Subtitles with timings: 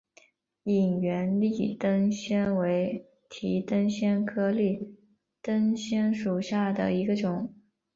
[0.63, 4.97] 隐缘立灯藓为提灯藓科立
[5.43, 7.53] 灯藓属下的一个种。